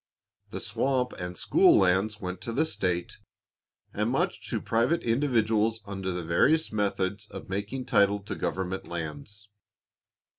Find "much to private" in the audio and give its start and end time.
4.09-5.03